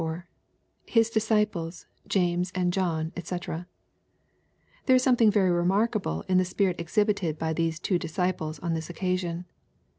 [0.87, 3.67] —[His discipleSj James and John^ djc]
[4.87, 8.89] There is something very remarkable in the spirit exhibited by these two disciples on this
[8.89, 9.45] occasion.